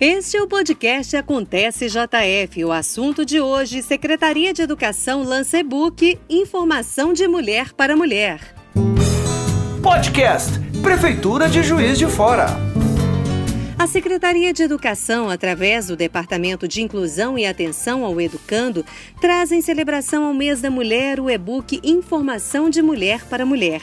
Este 0.00 0.38
é 0.38 0.42
o 0.42 0.46
podcast 0.46 1.14
Acontece 1.14 1.86
JF. 1.86 2.64
O 2.64 2.72
assunto 2.72 3.22
de 3.22 3.38
hoje: 3.38 3.82
Secretaria 3.82 4.50
de 4.50 4.62
Educação 4.62 5.22
lança 5.22 5.58
e-book 5.58 6.18
Informação 6.26 7.12
de 7.12 7.28
Mulher 7.28 7.74
para 7.74 7.94
Mulher. 7.94 8.54
Podcast 9.82 10.58
Prefeitura 10.82 11.50
de 11.50 11.62
Juiz 11.62 11.98
de 11.98 12.06
Fora. 12.06 12.69
A 13.80 13.86
Secretaria 13.86 14.52
de 14.52 14.62
Educação, 14.62 15.30
através 15.30 15.86
do 15.86 15.96
Departamento 15.96 16.68
de 16.68 16.82
Inclusão 16.82 17.38
e 17.38 17.46
Atenção 17.46 18.04
ao 18.04 18.20
Educando, 18.20 18.84
traz 19.22 19.50
em 19.50 19.62
celebração 19.62 20.26
ao 20.26 20.34
mês 20.34 20.60
da 20.60 20.70
mulher 20.70 21.18
o 21.18 21.30
e-book 21.30 21.80
Informação 21.82 22.68
de 22.68 22.82
Mulher 22.82 23.24
para 23.24 23.46
Mulher. 23.46 23.80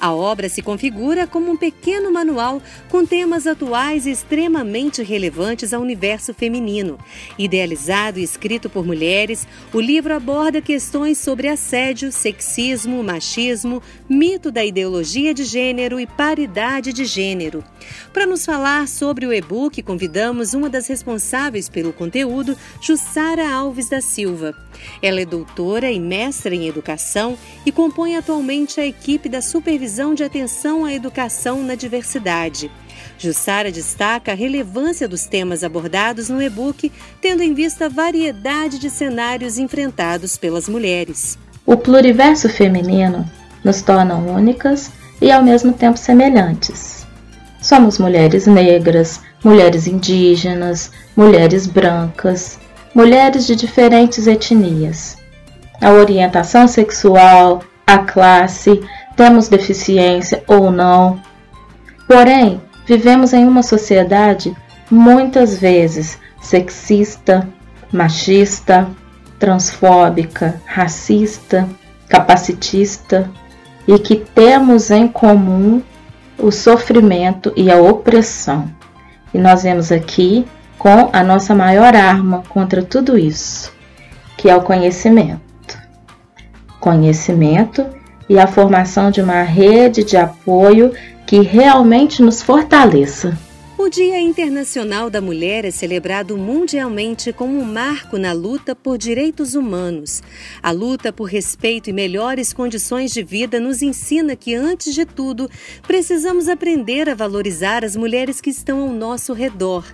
A 0.00 0.14
obra 0.14 0.48
se 0.48 0.62
configura 0.62 1.26
como 1.26 1.50
um 1.50 1.56
pequeno 1.56 2.12
manual 2.12 2.62
com 2.88 3.04
temas 3.04 3.44
atuais 3.44 4.06
extremamente 4.06 5.02
relevantes 5.02 5.74
ao 5.74 5.82
universo 5.82 6.32
feminino. 6.32 6.96
Idealizado 7.36 8.20
e 8.20 8.22
escrito 8.22 8.70
por 8.70 8.86
mulheres, 8.86 9.48
o 9.72 9.80
livro 9.80 10.14
aborda 10.14 10.62
questões 10.62 11.18
sobre 11.18 11.48
assédio, 11.48 12.12
sexismo, 12.12 13.02
machismo, 13.02 13.82
mito 14.10 14.50
da 14.50 14.64
ideologia 14.64 15.32
de 15.32 15.44
gênero 15.44 16.00
e 16.00 16.04
paridade 16.04 16.92
de 16.92 17.04
gênero. 17.04 17.62
Para 18.12 18.26
nos 18.26 18.44
falar 18.44 18.88
sobre 18.88 19.24
o 19.24 19.32
e-book, 19.32 19.80
convidamos 19.84 20.52
uma 20.52 20.68
das 20.68 20.88
responsáveis 20.88 21.68
pelo 21.68 21.92
conteúdo, 21.92 22.56
Jussara 22.80 23.48
Alves 23.48 23.88
da 23.88 24.00
Silva. 24.00 24.52
Ela 25.00 25.20
é 25.20 25.24
doutora 25.24 25.92
e 25.92 26.00
mestra 26.00 26.52
em 26.52 26.66
educação 26.66 27.38
e 27.64 27.70
compõe 27.70 28.16
atualmente 28.16 28.80
a 28.80 28.86
equipe 28.86 29.28
da 29.28 29.40
Supervisão 29.40 30.12
de 30.12 30.24
Atenção 30.24 30.84
à 30.84 30.92
Educação 30.92 31.62
na 31.62 31.76
Diversidade. 31.76 32.68
Jussara 33.16 33.70
destaca 33.70 34.32
a 34.32 34.34
relevância 34.34 35.06
dos 35.06 35.26
temas 35.26 35.62
abordados 35.62 36.28
no 36.28 36.42
e-book, 36.42 36.90
tendo 37.20 37.44
em 37.44 37.54
vista 37.54 37.86
a 37.86 37.88
variedade 37.88 38.80
de 38.80 38.90
cenários 38.90 39.56
enfrentados 39.56 40.36
pelas 40.36 40.68
mulheres. 40.68 41.38
O 41.64 41.76
pluriverso 41.76 42.48
feminino 42.48 43.24
nos 43.64 43.82
torna 43.82 44.14
únicas 44.14 44.90
e 45.20 45.30
ao 45.30 45.42
mesmo 45.42 45.72
tempo 45.72 45.98
semelhantes. 45.98 47.06
Somos 47.60 47.98
mulheres 47.98 48.46
negras, 48.46 49.20
mulheres 49.44 49.86
indígenas, 49.86 50.90
mulheres 51.14 51.66
brancas, 51.66 52.58
mulheres 52.94 53.46
de 53.46 53.54
diferentes 53.54 54.26
etnias. 54.26 55.18
A 55.80 55.90
orientação 55.90 56.66
sexual, 56.66 57.62
a 57.86 57.98
classe, 57.98 58.80
temos 59.16 59.48
deficiência 59.48 60.42
ou 60.46 60.70
não. 60.70 61.20
Porém, 62.06 62.60
vivemos 62.86 63.32
em 63.32 63.46
uma 63.46 63.62
sociedade 63.62 64.56
muitas 64.90 65.58
vezes 65.58 66.18
sexista, 66.40 67.46
machista, 67.92 68.88
transfóbica, 69.38 70.60
racista, 70.66 71.68
capacitista 72.08 73.30
e 73.90 73.98
que 73.98 74.14
temos 74.14 74.92
em 74.92 75.08
comum 75.08 75.82
o 76.38 76.52
sofrimento 76.52 77.52
e 77.56 77.72
a 77.72 77.76
opressão. 77.76 78.70
E 79.34 79.38
nós 79.38 79.64
vemos 79.64 79.90
aqui 79.90 80.46
com 80.78 81.10
a 81.12 81.24
nossa 81.24 81.56
maior 81.56 81.96
arma 81.96 82.44
contra 82.48 82.84
tudo 82.84 83.18
isso, 83.18 83.72
que 84.36 84.48
é 84.48 84.54
o 84.54 84.62
conhecimento. 84.62 85.40
Conhecimento 86.78 87.84
e 88.28 88.38
a 88.38 88.46
formação 88.46 89.10
de 89.10 89.20
uma 89.20 89.42
rede 89.42 90.04
de 90.04 90.16
apoio 90.16 90.92
que 91.26 91.40
realmente 91.40 92.22
nos 92.22 92.40
fortaleça. 92.40 93.36
O 93.82 93.88
Dia 93.88 94.20
Internacional 94.20 95.08
da 95.08 95.22
Mulher 95.22 95.64
é 95.64 95.70
celebrado 95.70 96.36
mundialmente 96.36 97.32
como 97.32 97.58
um 97.58 97.64
marco 97.64 98.18
na 98.18 98.30
luta 98.30 98.76
por 98.76 98.98
direitos 98.98 99.54
humanos. 99.54 100.22
A 100.62 100.70
luta 100.70 101.10
por 101.10 101.24
respeito 101.24 101.88
e 101.88 101.92
melhores 101.92 102.52
condições 102.52 103.10
de 103.10 103.22
vida 103.22 103.58
nos 103.58 103.80
ensina 103.80 104.36
que, 104.36 104.54
antes 104.54 104.94
de 104.94 105.06
tudo, 105.06 105.48
precisamos 105.86 106.46
aprender 106.46 107.08
a 107.08 107.14
valorizar 107.14 107.82
as 107.82 107.96
mulheres 107.96 108.38
que 108.38 108.50
estão 108.50 108.82
ao 108.82 108.90
nosso 108.90 109.32
redor. 109.32 109.86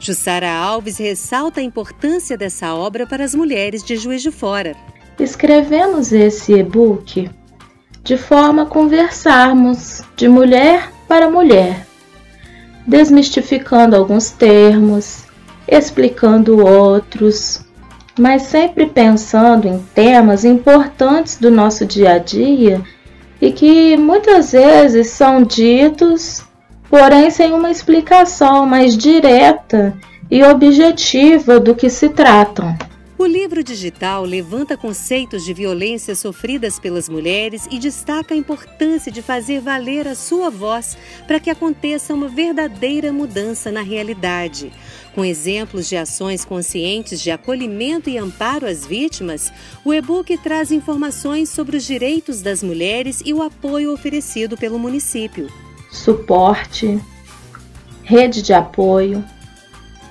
Jussara 0.00 0.50
Alves 0.50 0.96
ressalta 0.96 1.60
a 1.60 1.62
importância 1.62 2.38
dessa 2.38 2.74
obra 2.74 3.06
para 3.06 3.24
as 3.24 3.34
mulheres 3.34 3.84
de 3.84 3.94
Juiz 3.98 4.22
de 4.22 4.30
Fora. 4.30 4.74
Escrevemos 5.20 6.12
esse 6.12 6.54
e-book 6.54 7.30
de 8.02 8.16
forma 8.16 8.62
a 8.62 8.66
conversarmos 8.66 10.00
de 10.16 10.28
mulher 10.28 10.90
para 11.06 11.28
mulher 11.28 11.93
desmistificando 12.86 13.96
alguns 13.96 14.30
termos, 14.30 15.24
explicando 15.66 16.64
outros, 16.64 17.64
mas 18.18 18.42
sempre 18.42 18.86
pensando 18.86 19.66
em 19.66 19.78
temas 19.94 20.44
importantes 20.44 21.36
do 21.36 21.50
nosso 21.50 21.84
dia 21.84 22.12
a 22.12 22.18
dia 22.18 22.80
e 23.40 23.50
que 23.50 23.96
muitas 23.96 24.52
vezes 24.52 25.08
são 25.08 25.42
ditos, 25.42 26.42
porém 26.88 27.30
sem 27.30 27.52
uma 27.52 27.70
explicação 27.70 28.66
mais 28.66 28.96
direta 28.96 29.94
e 30.30 30.42
objetiva 30.44 31.58
do 31.58 31.74
que 31.74 31.90
se 31.90 32.08
tratam. 32.08 32.76
O 33.24 33.26
livro 33.26 33.64
digital 33.64 34.22
levanta 34.22 34.76
conceitos 34.76 35.46
de 35.46 35.54
violências 35.54 36.18
sofridas 36.18 36.78
pelas 36.78 37.08
mulheres 37.08 37.66
e 37.70 37.78
destaca 37.78 38.34
a 38.34 38.36
importância 38.36 39.10
de 39.10 39.22
fazer 39.22 39.62
valer 39.62 40.06
a 40.06 40.14
sua 40.14 40.50
voz 40.50 40.94
para 41.26 41.40
que 41.40 41.48
aconteça 41.48 42.12
uma 42.12 42.28
verdadeira 42.28 43.10
mudança 43.14 43.72
na 43.72 43.80
realidade. 43.80 44.70
Com 45.14 45.24
exemplos 45.24 45.88
de 45.88 45.96
ações 45.96 46.44
conscientes 46.44 47.18
de 47.18 47.30
acolhimento 47.30 48.10
e 48.10 48.18
amparo 48.18 48.66
às 48.66 48.84
vítimas, 48.84 49.50
o 49.82 49.94
e-book 49.94 50.36
traz 50.36 50.70
informações 50.70 51.48
sobre 51.48 51.78
os 51.78 51.86
direitos 51.86 52.42
das 52.42 52.62
mulheres 52.62 53.22
e 53.24 53.32
o 53.32 53.40
apoio 53.40 53.94
oferecido 53.94 54.54
pelo 54.54 54.78
município. 54.78 55.48
Suporte, 55.90 57.00
rede 58.02 58.42
de 58.42 58.52
apoio, 58.52 59.24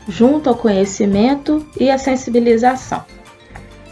junto 0.07 0.49
ao 0.49 0.55
conhecimento 0.55 1.65
e 1.79 1.89
à 1.89 1.97
sensibilização. 1.97 3.03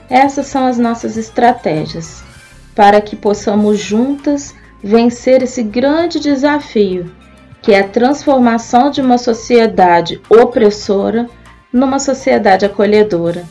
Essas 0.10 0.48
são 0.48 0.66
as 0.66 0.78
nossas 0.78 1.16
estratégias 1.16 2.24
para 2.76 3.00
que 3.00 3.16
possamos 3.16 3.80
juntas 3.80 4.54
vencer 4.84 5.44
esse 5.44 5.64
grande 5.64 6.20
desafio, 6.20 7.12
que 7.62 7.72
é 7.72 7.80
a 7.80 7.88
transformação 7.88 8.90
de 8.90 9.02
uma 9.02 9.18
sociedade 9.18 10.20
opressora 10.30 11.30
numa 11.72 12.00
sociedade 12.00 12.66
acolhedora, 12.66 13.46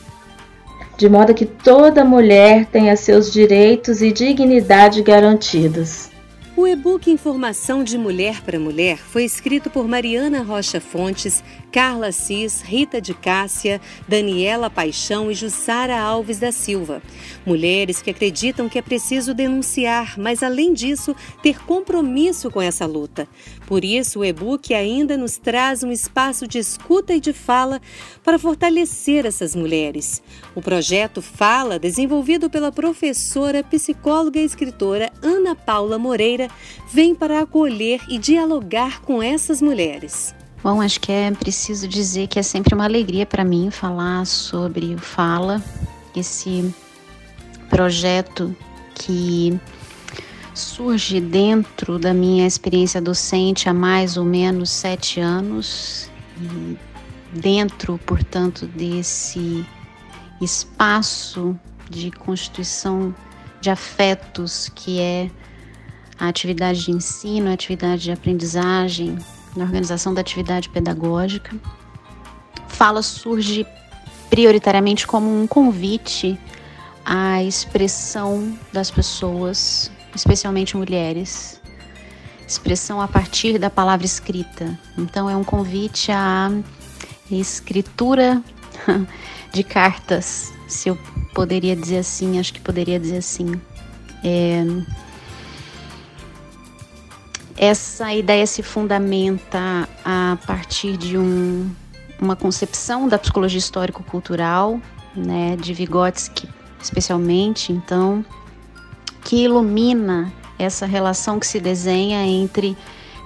de 0.97 1.09
modo 1.09 1.33
que 1.33 1.45
toda 1.45 2.05
mulher 2.05 2.65
tenha 2.65 2.95
seus 2.95 3.31
direitos 3.31 4.01
e 4.01 4.11
dignidade 4.11 5.01
garantidos. 5.01 6.10
O 6.53 6.67
e-book 6.67 7.09
Informação 7.09 7.81
de 7.81 7.97
Mulher 7.97 8.41
para 8.41 8.59
Mulher 8.59 8.97
foi 8.97 9.23
escrito 9.23 9.69
por 9.69 9.87
Mariana 9.87 10.43
Rocha 10.43 10.81
Fontes, 10.81 11.41
Carla 11.71 12.07
Assis, 12.07 12.61
Rita 12.61 12.99
de 12.99 13.13
Cássia, 13.13 13.79
Daniela 14.05 14.69
Paixão 14.69 15.31
e 15.31 15.33
Jussara 15.33 15.97
Alves 15.97 16.39
da 16.39 16.51
Silva. 16.51 17.01
Mulheres 17.45 18.01
que 18.01 18.09
acreditam 18.09 18.67
que 18.67 18.77
é 18.77 18.81
preciso 18.81 19.33
denunciar, 19.33 20.19
mas 20.19 20.43
além 20.43 20.73
disso, 20.73 21.15
ter 21.41 21.63
compromisso 21.63 22.51
com 22.51 22.61
essa 22.61 22.85
luta. 22.85 23.29
Por 23.65 23.85
isso, 23.85 24.19
o 24.19 24.25
e-book 24.25 24.73
ainda 24.73 25.15
nos 25.15 25.37
traz 25.37 25.81
um 25.81 25.91
espaço 25.91 26.45
de 26.45 26.59
escuta 26.59 27.13
e 27.13 27.21
de 27.21 27.31
fala 27.31 27.79
para 28.21 28.37
fortalecer 28.37 29.25
essas 29.25 29.55
mulheres. 29.55 30.21
O 30.53 30.61
projeto 30.61 31.21
Fala, 31.21 31.79
desenvolvido 31.79 32.49
pela 32.49 32.71
professora, 32.71 33.63
psicóloga 33.63 34.39
e 34.39 34.43
escritora 34.43 35.09
Ana 35.21 35.55
Paula 35.55 35.97
Moreira, 35.97 36.40
vem 36.91 37.13
para 37.13 37.41
acolher 37.41 38.01
e 38.07 38.17
dialogar 38.17 39.01
com 39.01 39.21
essas 39.21 39.61
mulheres. 39.61 40.33
Bom, 40.63 40.79
acho 40.81 40.99
que 40.99 41.11
é 41.11 41.31
preciso 41.31 41.87
dizer 41.87 42.27
que 42.27 42.37
é 42.37 42.43
sempre 42.43 42.75
uma 42.75 42.85
alegria 42.85 43.25
para 43.25 43.43
mim 43.43 43.71
falar 43.71 44.25
sobre 44.25 44.93
o 44.93 44.99
Fala, 44.99 45.61
esse 46.15 46.73
projeto 47.69 48.55
que 48.93 49.59
surge 50.53 51.19
dentro 51.19 51.97
da 51.97 52.13
minha 52.13 52.45
experiência 52.45 53.01
docente 53.01 53.67
há 53.67 53.73
mais 53.73 54.17
ou 54.17 54.25
menos 54.25 54.69
sete 54.69 55.19
anos 55.19 56.11
e 56.37 56.77
dentro, 57.39 57.99
portanto, 58.05 58.67
desse 58.67 59.65
espaço 60.41 61.57
de 61.89 62.11
constituição 62.11 63.15
de 63.59 63.69
afetos 63.69 64.69
que 64.73 64.99
é 64.99 65.29
a 66.21 66.27
atividade 66.27 66.85
de 66.85 66.91
ensino, 66.91 67.49
a 67.49 67.53
atividade 67.53 68.03
de 68.03 68.11
aprendizagem, 68.11 69.17
na 69.55 69.63
organização 69.63 70.13
da 70.13 70.21
atividade 70.21 70.69
pedagógica. 70.69 71.55
Fala 72.67 73.01
surge 73.01 73.65
prioritariamente 74.29 75.07
como 75.07 75.35
um 75.35 75.47
convite 75.47 76.39
à 77.03 77.41
expressão 77.41 78.55
das 78.71 78.91
pessoas, 78.91 79.91
especialmente 80.15 80.77
mulheres, 80.77 81.59
expressão 82.47 83.01
a 83.01 83.07
partir 83.07 83.57
da 83.57 83.71
palavra 83.71 84.05
escrita. 84.05 84.77
Então 84.95 85.27
é 85.27 85.35
um 85.35 85.43
convite 85.43 86.11
a 86.11 86.51
escritura 87.31 88.43
de 89.51 89.63
cartas, 89.63 90.53
se 90.67 90.87
eu 90.87 90.95
poderia 91.33 91.75
dizer 91.75 91.97
assim, 91.97 92.39
acho 92.39 92.53
que 92.53 92.61
poderia 92.61 92.99
dizer 92.99 93.17
assim. 93.17 93.59
É, 94.23 94.63
essa 97.57 98.13
ideia 98.13 98.45
se 98.45 98.63
fundamenta 98.63 99.87
a 100.03 100.37
partir 100.45 100.97
de 100.97 101.17
um, 101.17 101.69
uma 102.19 102.35
concepção 102.35 103.07
da 103.07 103.17
psicologia 103.17 103.59
histórico-cultural, 103.59 104.79
né, 105.15 105.55
de 105.57 105.73
Vygotsky 105.73 106.47
especialmente, 106.81 107.71
então, 107.71 108.25
que 109.23 109.43
ilumina 109.43 110.31
essa 110.57 110.85
relação 110.85 111.39
que 111.39 111.47
se 111.47 111.59
desenha 111.59 112.25
entre 112.25 112.75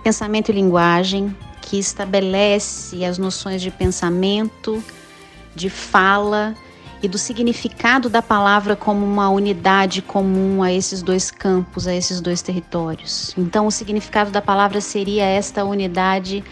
pensamento 0.03 0.49
e 0.49 0.53
linguagem, 0.53 1.35
que 1.61 1.79
estabelece 1.79 3.03
as 3.03 3.17
noções 3.17 3.61
de 3.61 3.71
pensamento, 3.71 4.83
de 5.55 5.69
fala 5.69 6.55
e 7.05 7.07
do 7.07 7.19
significado 7.19 8.09
da 8.09 8.21
palavra 8.21 8.75
como 8.75 9.05
uma 9.05 9.29
unidade 9.29 10.01
comum 10.01 10.63
a 10.63 10.73
esses 10.73 11.03
dois 11.03 11.29
campos, 11.29 11.87
a 11.87 11.93
esses 11.93 12.19
dois 12.19 12.41
territórios. 12.41 13.31
Então, 13.37 13.67
o 13.67 13.71
significado 13.71 14.31
da 14.31 14.41
palavra 14.41 14.81
seria 14.81 15.23
esta 15.23 15.63
unidade 15.63 16.43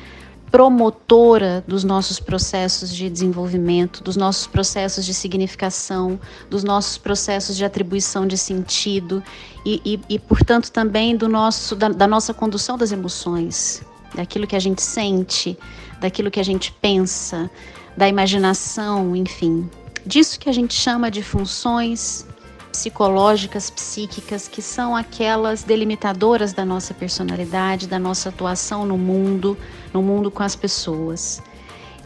promotora 0.51 1.63
dos 1.67 1.83
nossos 1.83 2.19
processos 2.19 2.95
de 2.95 3.09
desenvolvimento, 3.09 4.03
dos 4.03 4.15
nossos 4.15 4.45
processos 4.45 5.03
de 5.03 5.11
significação, 5.11 6.19
dos 6.47 6.63
nossos 6.63 6.99
processos 6.99 7.57
de 7.57 7.65
atribuição 7.65 8.27
de 8.27 8.37
sentido 8.37 9.23
e, 9.65 9.81
e, 9.83 9.99
e 10.07 10.19
portanto, 10.19 10.71
também 10.71 11.17
do 11.17 11.27
nosso, 11.27 11.75
da, 11.75 11.89
da 11.89 12.05
nossa 12.05 12.31
condução 12.31 12.77
das 12.77 12.91
emoções, 12.91 13.81
daquilo 14.13 14.45
que 14.45 14.55
a 14.55 14.59
gente 14.59 14.83
sente, 14.83 15.57
daquilo 15.99 16.29
que 16.29 16.39
a 16.39 16.45
gente 16.45 16.71
pensa, 16.73 17.49
da 17.97 18.07
imaginação, 18.07 19.15
enfim, 19.15 19.67
disso 20.05 20.39
que 20.39 20.49
a 20.49 20.53
gente 20.53 20.73
chama 20.73 21.09
de 21.09 21.23
funções 21.23 22.27
psicológicas, 22.71 23.69
psíquicas, 23.69 24.47
que 24.47 24.61
são 24.61 24.95
aquelas 24.95 25.63
delimitadoras 25.63 26.53
da 26.53 26.65
nossa 26.65 26.93
personalidade, 26.93 27.87
da 27.87 27.99
nossa 27.99 28.29
atuação 28.29 28.85
no 28.85 28.97
mundo, 28.97 29.57
no 29.93 30.01
mundo 30.01 30.31
com 30.31 30.41
as 30.41 30.55
pessoas. 30.55 31.41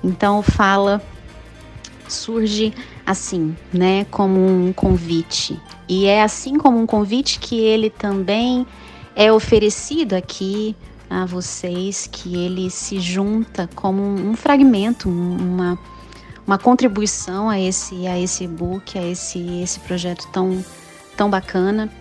Então, 0.03 0.43
fala 0.43 1.01
surge 2.07 2.73
assim, 3.05 3.55
né, 3.73 4.05
como 4.05 4.45
um 4.45 4.73
convite. 4.73 5.59
E 5.87 6.05
é 6.05 6.21
assim 6.21 6.57
como 6.57 6.77
um 6.79 6.85
convite 6.85 7.39
que 7.39 7.59
ele 7.59 7.89
também 7.89 8.65
é 9.15 9.31
oferecido 9.31 10.13
aqui 10.13 10.75
a 11.09 11.25
vocês, 11.25 12.07
que 12.11 12.35
ele 12.35 12.69
se 12.69 12.99
junta 12.99 13.69
como 13.75 14.01
um 14.01 14.35
fragmento, 14.35 15.09
uma 15.09 15.77
uma 16.47 16.57
contribuição 16.57 17.49
a 17.49 17.59
esse 17.59 18.07
a 18.07 18.17
esse 18.17 18.47
book, 18.47 18.97
a 18.97 19.05
esse 19.05 19.61
esse 19.61 19.79
projeto 19.81 20.25
tão 20.31 20.63
tão 21.17 21.29
bacana, 21.29 21.91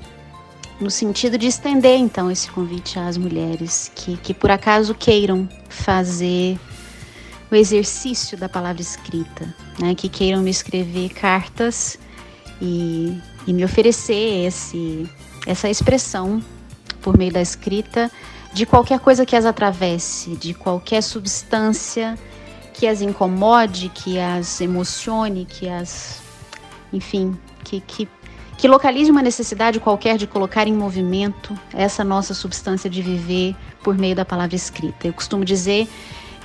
no 0.81 0.91
sentido 0.91 1.37
de 1.37 1.49
estender 1.49 1.99
então 1.99 2.31
esse 2.31 2.49
convite 2.51 2.99
às 2.99 3.17
mulheres 3.17 3.91
que, 3.95 4.17
que 4.19 4.33
por 4.33 4.51
acaso 4.51 4.95
queiram 4.95 5.49
fazer 5.69 6.59
o 7.51 7.55
exercício 7.55 8.37
da 8.37 8.49
palavra 8.49 8.83
escrita, 8.83 9.53
né? 9.79 9.95
Que 9.95 10.09
queiram 10.09 10.43
me 10.43 10.51
escrever 10.51 11.11
cartas 11.11 11.99
e, 12.61 13.19
e 13.47 13.53
me 13.53 13.65
oferecer 13.65 14.47
esse 14.47 15.09
essa 15.47 15.69
expressão 15.69 16.43
por 17.01 17.17
meio 17.17 17.33
da 17.33 17.41
escrita 17.41 18.11
de 18.53 18.67
qualquer 18.67 18.99
coisa 19.01 19.25
que 19.25 19.37
as 19.37 19.45
atravesse, 19.45 20.35
de 20.37 20.55
qualquer 20.55 21.03
substância 21.03 22.19
que 22.77 22.87
as 22.87 23.01
incomode, 23.01 23.89
que 23.89 24.19
as 24.19 24.61
emocione, 24.61 25.47
que 25.47 25.67
as. 25.67 26.21
enfim, 26.93 27.35
que, 27.65 27.81
que, 27.81 28.07
que 28.59 28.69
localize 28.69 29.11
uma 29.11 29.23
necessidade 29.23 29.81
qualquer 29.81 30.19
de 30.19 30.27
colocar 30.27 30.69
em 30.69 30.75
movimento 30.75 31.59
essa 31.73 32.05
nossa 32.05 32.35
substância 32.35 32.91
de 32.91 33.01
viver 33.01 33.57
por 33.83 33.97
meio 33.97 34.15
da 34.15 34.27
palavra 34.27 34.55
escrita. 34.55 35.07
Eu 35.07 35.15
costumo 35.15 35.43
dizer 35.43 35.89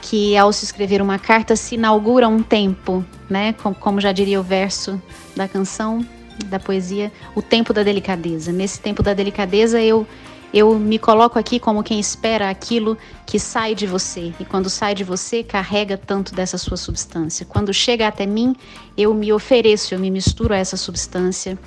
que 0.01 0.37
ao 0.37 0.53
se 0.53 0.63
escrever 0.63 1.01
uma 1.01 1.19
carta 1.19 1.53
se 1.57 1.75
inaugura 1.75 2.29
um 2.29 2.41
tempo, 2.41 3.05
né? 3.29 3.53
Como, 3.81 3.99
já 3.99 4.13
diria 4.13 4.39
o 4.39 4.43
verso 4.43 5.01
da 5.35 5.49
canção, 5.49 6.03
da 6.45 6.59
poesia, 6.59 7.11
o 7.35 7.41
tempo 7.41 7.73
da 7.73 7.83
delicadeza. 7.83 8.53
Nesse 8.53 8.79
tempo 8.79 9.03
da 9.03 9.13
delicadeza 9.13 9.81
eu 9.81 10.07
eu 10.53 10.77
me 10.77 10.99
coloco 10.99 11.39
aqui 11.39 11.59
como 11.59 11.83
quem 11.83 11.99
espera 11.99 12.49
aquilo 12.49 12.97
que 13.25 13.39
sai 13.39 13.73
de 13.73 13.87
você. 13.87 14.33
E 14.39 14.45
quando 14.45 14.69
sai 14.69 14.93
de 14.93 15.03
você, 15.03 15.43
carrega 15.43 15.97
tanto 15.97 16.35
dessa 16.35 16.57
sua 16.57 16.77
substância. 16.77 17.45
Quando 17.45 17.73
chega 17.73 18.07
até 18.07 18.25
mim, 18.25 18.55
eu 18.97 19.13
me 19.13 19.31
ofereço, 19.31 19.93
eu 19.93 19.99
me 19.99 20.11
misturo 20.11 20.53
a 20.53 20.57
essa 20.57 20.75
substância 20.75 21.57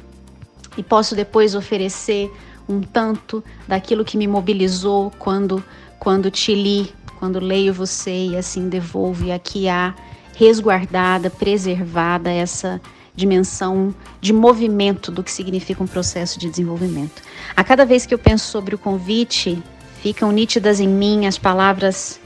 e 0.77 0.83
posso 0.83 1.15
depois 1.15 1.55
oferecer 1.55 2.31
um 2.69 2.81
tanto 2.81 3.43
daquilo 3.67 4.05
que 4.05 4.17
me 4.17 4.27
mobilizou 4.27 5.11
quando 5.19 5.63
quando 5.99 6.31
te 6.31 6.55
li, 6.55 6.93
quando 7.19 7.41
leio 7.41 7.73
você 7.73 8.27
e 8.27 8.37
assim 8.37 8.69
devolvo. 8.69 9.25
E 9.25 9.33
aqui 9.33 9.69
há 9.69 9.95
resguardada, 10.37 11.31
preservada 11.31 12.31
essa 12.31 12.81
dimensão 13.17 13.95
de 14.21 14.33
movimento 14.33 15.11
do 15.11 15.23
que 15.23 15.31
significa 15.31 15.83
um 15.83 15.87
processo 15.87 16.39
de 16.39 16.51
desenvolvimento. 16.51 17.23
A 17.57 17.63
cada 17.63 17.85
vez 17.85 18.05
que 18.05 18.13
eu 18.13 18.19
penso 18.19 18.47
sobre 18.47 18.75
o 18.75 18.79
convite, 18.79 19.63
ficam 20.03 20.33
nítidas 20.33 20.81
em 20.81 20.89
mim 20.89 21.27
as 21.27 21.39
palavras 21.39 22.21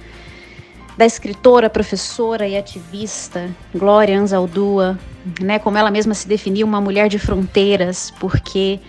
da 0.96 1.06
escritora, 1.06 1.70
professora 1.70 2.49
e 2.49 2.56
ativista 2.56 3.49
Glória 3.73 4.19
Anzaldúa, 4.19 4.99
né, 5.40 5.58
como 5.58 5.79
ela 5.79 5.90
mesma 5.90 6.14
se 6.14 6.26
definia 6.26 6.64
uma 6.64 6.81
mulher 6.81 7.08
de 7.08 7.19
fronteiras, 7.19 8.12
porque 8.19 8.81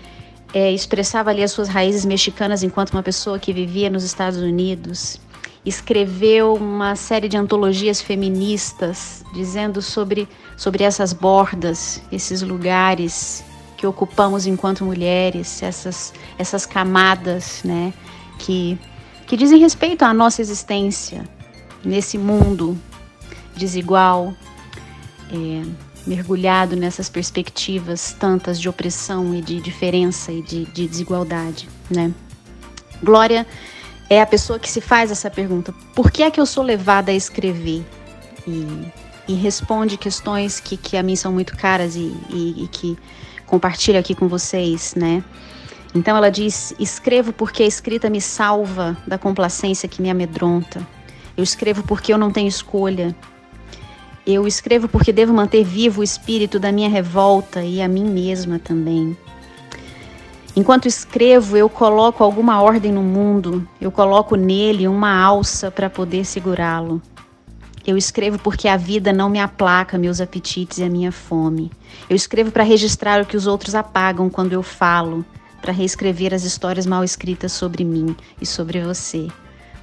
é, 0.52 0.72
expressava 0.72 1.30
ali 1.30 1.44
as 1.44 1.52
suas 1.52 1.68
raízes 1.68 2.04
mexicanas 2.04 2.62
enquanto 2.62 2.90
uma 2.90 3.02
pessoa 3.02 3.38
que 3.38 3.52
vivia 3.52 3.88
nos 3.88 4.02
Estados 4.02 4.40
Unidos 4.40 5.20
escreveu 5.64 6.54
uma 6.54 6.96
série 6.96 7.28
de 7.28 7.36
antologias 7.36 8.00
feministas 8.00 9.22
dizendo 9.34 9.82
sobre, 9.82 10.28
sobre 10.56 10.84
essas 10.84 11.12
bordas, 11.12 12.02
esses 12.10 12.42
lugares 12.42 13.44
que 13.76 13.86
ocupamos 13.86 14.46
enquanto 14.46 14.84
mulheres, 14.84 15.62
essas, 15.62 16.12
essas 16.38 16.66
camadas 16.66 17.62
né, 17.64 17.92
que, 18.38 18.78
que 19.26 19.36
dizem 19.36 19.58
respeito 19.58 20.02
à 20.02 20.12
nossa 20.12 20.40
existência 20.40 21.24
nesse 21.84 22.18
mundo 22.18 22.78
desigual, 23.56 24.34
é, 25.32 25.62
mergulhado 26.06 26.76
nessas 26.76 27.08
perspectivas 27.08 28.14
tantas 28.18 28.60
de 28.60 28.68
opressão 28.68 29.34
e 29.34 29.42
de 29.42 29.60
diferença 29.60 30.32
e 30.32 30.42
de, 30.42 30.64
de 30.66 30.88
desigualdade. 30.88 31.68
Né? 31.90 32.12
Glória 33.02 33.46
é 34.10 34.20
a 34.20 34.26
pessoa 34.26 34.58
que 34.58 34.68
se 34.68 34.80
faz 34.80 35.12
essa 35.12 35.30
pergunta: 35.30 35.72
por 35.94 36.10
que 36.10 36.24
é 36.24 36.30
que 36.30 36.40
eu 36.40 36.44
sou 36.44 36.64
levada 36.64 37.12
a 37.12 37.14
escrever? 37.14 37.86
E, 38.46 38.92
e 39.28 39.34
responde 39.34 39.96
questões 39.96 40.58
que, 40.58 40.76
que 40.76 40.96
a 40.96 41.02
mim 41.02 41.14
são 41.14 41.32
muito 41.32 41.56
caras 41.56 41.94
e, 41.94 42.12
e, 42.28 42.64
e 42.64 42.68
que 42.68 42.98
compartilho 43.46 43.98
aqui 43.98 44.14
com 44.14 44.26
vocês, 44.26 44.94
né? 44.96 45.22
Então 45.94 46.16
ela 46.16 46.30
diz: 46.30 46.74
escrevo 46.78 47.32
porque 47.32 47.62
a 47.62 47.66
escrita 47.66 48.10
me 48.10 48.20
salva 48.20 48.98
da 49.06 49.16
complacência 49.16 49.88
que 49.88 50.02
me 50.02 50.10
amedronta. 50.10 50.86
Eu 51.36 51.44
escrevo 51.44 51.84
porque 51.84 52.12
eu 52.12 52.18
não 52.18 52.32
tenho 52.32 52.48
escolha. 52.48 53.14
Eu 54.26 54.46
escrevo 54.46 54.88
porque 54.88 55.12
devo 55.12 55.32
manter 55.32 55.64
vivo 55.64 56.00
o 56.00 56.04
espírito 56.04 56.58
da 56.58 56.70
minha 56.70 56.88
revolta 56.88 57.62
e 57.62 57.80
a 57.80 57.88
mim 57.88 58.04
mesma 58.04 58.58
também. 58.58 59.16
Enquanto 60.56 60.88
escrevo, 60.88 61.56
eu 61.56 61.68
coloco 61.68 62.24
alguma 62.24 62.60
ordem 62.60 62.92
no 62.92 63.02
mundo, 63.02 63.66
eu 63.80 63.90
coloco 63.90 64.34
nele 64.34 64.88
uma 64.88 65.16
alça 65.16 65.70
para 65.70 65.88
poder 65.88 66.24
segurá-lo. 66.24 67.00
Eu 67.86 67.96
escrevo 67.96 68.38
porque 68.38 68.68
a 68.68 68.76
vida 68.76 69.12
não 69.12 69.30
me 69.30 69.38
aplaca 69.38 69.96
meus 69.96 70.20
apetites 70.20 70.78
e 70.78 70.84
a 70.84 70.90
minha 70.90 71.12
fome. 71.12 71.70
Eu 72.08 72.16
escrevo 72.16 72.50
para 72.50 72.64
registrar 72.64 73.22
o 73.22 73.26
que 73.26 73.36
os 73.36 73.46
outros 73.46 73.74
apagam 73.74 74.28
quando 74.28 74.52
eu 74.52 74.62
falo, 74.62 75.24
para 75.62 75.72
reescrever 75.72 76.34
as 76.34 76.42
histórias 76.42 76.84
mal 76.84 77.04
escritas 77.04 77.52
sobre 77.52 77.84
mim 77.84 78.14
e 78.40 78.44
sobre 78.44 78.80
você 78.80 79.28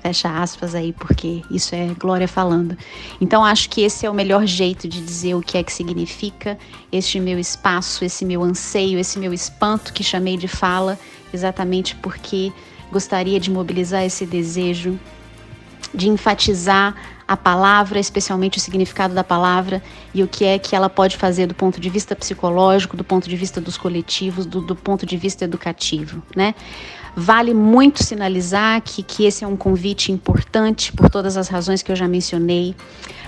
fecha 0.02 0.30
aspas 0.30 0.76
aí, 0.76 0.94
porque 0.94 1.42
isso 1.50 1.76
é 1.76 1.88
Glória 2.00 2.28
falando. 2.28 2.78
Então 3.20 3.44
acho 3.44 3.70
que 3.70 3.82
esse 3.82 4.06
é 4.06 4.10
o 4.10 4.14
melhor 4.14 4.46
jeito 4.46 4.88
de 4.88 5.02
dizer 5.02 5.36
o 5.36 5.42
que 5.42 5.58
é 5.58 5.64
que 5.64 5.74
significa 5.74 6.58
este 6.92 7.20
meu 7.20 7.40
espaço, 7.40 8.06
esse 8.06 8.26
meu 8.26 8.44
anseio, 8.44 9.00
esse 9.00 9.20
meu 9.20 9.34
espanto 9.34 9.94
que 9.94 10.04
chamei 10.04 10.38
de 10.38 10.48
fala, 10.48 10.98
exatamente 11.34 11.96
porque 11.96 12.52
gostaria 12.92 13.40
de 13.40 13.52
mobilizar 13.52 14.04
esse 14.04 14.26
desejo 14.26 15.00
de 15.94 16.10
enfatizar 16.10 16.96
a 17.28 17.36
palavra, 17.36 18.00
especialmente 18.00 18.58
o 18.58 18.62
significado 18.62 19.14
da 19.14 19.24
palavra 19.24 19.84
e 20.14 20.24
o 20.24 20.28
que 20.28 20.46
é 20.46 20.58
que 20.58 20.76
ela 20.76 20.90
pode 20.90 21.18
fazer 21.18 21.46
do 21.46 21.54
ponto 21.54 21.80
de 21.80 21.90
vista 21.90 22.16
psicológico, 22.16 22.96
do 22.96 23.04
ponto 23.04 23.28
de 23.28 23.36
vista 23.36 23.60
dos 23.60 23.78
coletivos, 23.78 24.46
do, 24.46 24.62
do 24.62 24.76
ponto 24.76 25.06
de 25.06 25.18
vista 25.18 25.44
educativo, 25.44 26.24
né? 26.36 26.56
Vale 27.20 27.52
muito 27.52 28.04
sinalizar 28.04 28.80
que, 28.84 29.02
que 29.02 29.26
esse 29.26 29.44
é 29.44 29.48
um 29.48 29.58
convite 29.58 30.12
importante 30.12 30.94
por 30.94 31.10
todas 31.10 31.36
as 31.36 31.48
razões 31.48 31.82
que 31.82 31.92
eu 31.92 31.96
já 31.96 32.08
mencionei, 32.08 32.76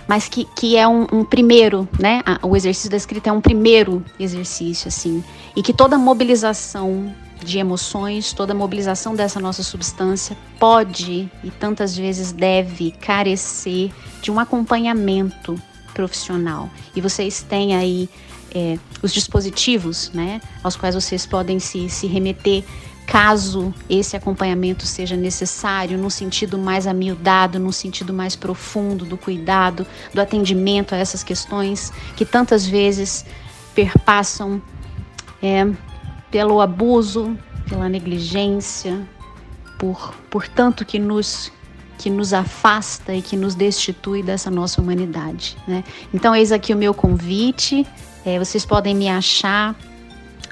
mas 0.08 0.30
que, 0.30 0.46
que 0.56 0.78
é 0.78 0.88
um, 0.88 1.08
um 1.12 1.26
primeiro, 1.26 1.90
né? 2.00 2.22
O 2.44 2.56
exercício 2.56 2.92
da 2.92 2.98
escrita 2.98 3.32
é 3.32 3.34
um 3.34 3.42
primeiro 3.42 4.06
exercício, 4.20 4.88
assim, 4.88 5.24
e 5.56 5.64
que 5.64 5.74
toda 5.74 5.98
mobilização 5.98 7.12
de 7.44 7.58
emoções, 7.58 8.32
toda 8.32 8.54
mobilização 8.54 9.16
dessa 9.16 9.40
nossa 9.40 9.64
substância 9.64 10.38
pode 10.60 11.28
e 11.44 11.50
tantas 11.50 11.98
vezes 11.98 12.32
deve 12.32 12.92
carecer 12.92 13.92
de 14.22 14.30
um 14.30 14.40
acompanhamento 14.40 15.60
profissional. 15.96 16.70
E 16.96 17.02
vocês 17.02 17.42
têm 17.42 17.76
aí 17.76 18.08
é, 18.54 18.78
os 19.02 19.12
dispositivos, 19.12 20.12
né, 20.14 20.42
aos 20.64 20.76
quais 20.76 20.94
vocês 20.94 21.26
podem 21.26 21.58
se, 21.60 21.90
se 21.90 22.06
remeter 22.06 22.64
caso 23.10 23.74
esse 23.90 24.16
acompanhamento 24.16 24.86
seja 24.86 25.16
necessário, 25.16 25.98
no 25.98 26.12
sentido 26.12 26.60
mais 26.60 26.86
amiudado, 26.86 27.58
no 27.58 27.74
sentido 27.74 28.14
mais 28.14 28.36
profundo 28.36 29.04
do 29.04 29.18
cuidado, 29.18 29.86
do 30.14 30.22
atendimento 30.22 30.94
a 30.94 30.98
essas 31.00 31.24
questões 31.24 31.92
que 32.16 32.24
tantas 32.24 32.68
vezes 32.68 33.26
perpassam 33.74 34.62
é, 35.42 35.68
pelo 36.30 36.62
abuso, 36.62 37.36
pela 37.68 37.90
negligência, 37.90 39.02
por, 39.80 40.14
por 40.30 40.48
tanto 40.48 40.86
que 40.86 41.00
nos 41.00 41.52
que 41.98 42.10
nos 42.10 42.32
afasta 42.32 43.14
e 43.14 43.22
que 43.22 43.36
nos 43.36 43.56
destitui 43.56 44.24
dessa 44.24 44.50
nossa 44.50 44.82
humanidade. 44.82 45.58
Né? 45.68 45.84
Então, 46.14 46.34
eis 46.34 46.50
aqui 46.50 46.74
o 46.74 46.78
meu 46.78 46.94
convite. 46.94 47.86
É, 48.26 48.40
vocês 48.40 48.66
podem 48.66 48.96
me 48.96 49.10
achar 49.10 49.76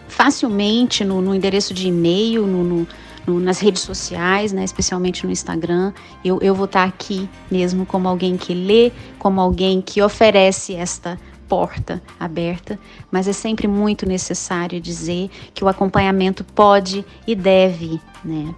facilmente 0.08 1.04
no, 1.04 1.22
no 1.22 1.36
endereço 1.36 1.74
de 1.74 1.88
e-mail, 1.88 2.46
no, 2.46 2.88
no, 3.26 3.40
nas 3.40 3.60
redes 3.60 3.82
sociais, 3.82 4.54
né, 4.54 4.64
especialmente 4.64 5.26
no 5.26 5.32
Instagram. 5.32 5.94
Eu, 6.24 6.40
eu 6.42 6.56
vou 6.56 6.66
estar 6.66 6.84
aqui 6.84 7.30
mesmo 7.52 7.86
como 7.86 8.08
alguém 8.08 8.38
que 8.38 8.54
lê, 8.54 8.92
como 9.20 9.42
alguém 9.42 9.82
que 9.82 10.02
oferece 10.02 10.74
esta 10.74 11.20
porta 11.48 12.02
aberta, 12.20 12.78
mas 13.10 13.28
é 13.28 13.34
sempre 13.34 13.68
muito 13.68 14.06
necessário 14.06 14.82
dizer 14.82 15.30
que 15.54 15.64
o 15.64 15.68
acompanhamento 15.68 16.44
pode 16.44 17.06
e 17.26 17.34
deve 17.36 18.02
né, 18.24 18.54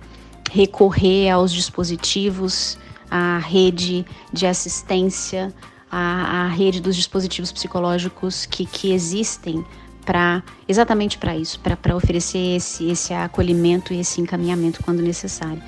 recorrer 0.52 1.30
aos 1.30 1.52
dispositivos, 1.52 2.78
à 3.10 3.38
rede 3.38 4.06
de 4.34 4.46
assistência, 4.46 5.54
à, 5.92 6.48
rede 6.48 6.82
dos 6.82 6.96
dispositivos 6.96 7.52
psicológicos 7.52 8.46
que, 8.46 8.66
que 8.66 8.92
existem 8.92 9.64
para 10.10 10.42
exatamente 10.68 11.20
para 11.20 11.38
isso, 11.38 11.60
para 11.60 11.96
oferecer 11.96 12.56
esse, 12.56 12.90
esse 12.90 13.14
acolhimento 13.14 13.94
e 13.94 14.00
esse 14.00 14.20
encaminhamento 14.20 14.82
quando 14.84 15.04
necessário. 15.04 15.62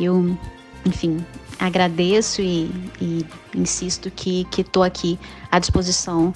Eu, 0.00 0.38
enfim, 0.86 1.22
agradeço 1.58 2.40
e, 2.40 2.70
e 2.98 3.26
insisto 3.54 4.10
que 4.10 4.46
estou 4.56 4.82
aqui 4.82 5.18
à 5.52 5.58
disposição 5.58 6.32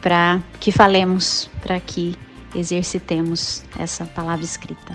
para 0.00 0.42
que 0.58 0.72
falemos, 0.72 1.48
para 1.62 1.78
que 1.78 2.16
exercitemos 2.52 3.62
essa 3.78 4.04
palavra 4.04 4.44
escrita. 4.44 4.92